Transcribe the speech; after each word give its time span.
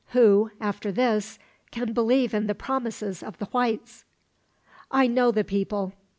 Who, 0.13 0.49
after 0.59 0.91
this, 0.91 1.37
can 1.69 1.93
believe 1.93 2.33
in 2.33 2.47
the 2.47 2.55
promises 2.55 3.21
of 3.21 3.37
the 3.37 3.45
whites? 3.45 4.03
"I 4.89 5.05
know 5.05 5.29
the 5.29 5.43
people. 5.43 5.93